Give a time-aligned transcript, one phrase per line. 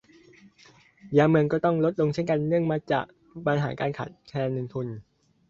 [1.17, 3.05] ยามเมืองก็ต้องลดลงเช่นกัน เนื่องมาจาก
[3.45, 4.87] ปัญหาการขาดแคลนเงินทุน